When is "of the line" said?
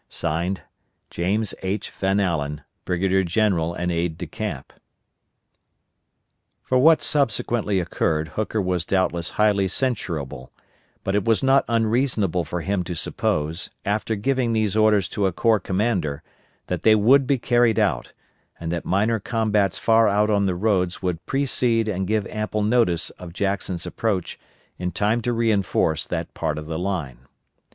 26.57-27.19